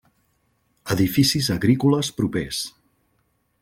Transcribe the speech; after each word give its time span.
Edificis 0.95 1.51
agrícoles 1.59 2.13
propers. 2.23 2.67